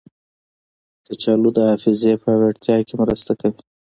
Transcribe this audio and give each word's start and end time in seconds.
کچالو 1.05 1.49
د 1.53 1.57
حافظې 1.69 2.13
پیاوړتیا 2.21 2.77
کې 2.87 2.93
مرسته 3.01 3.31
کوي. 3.41 3.59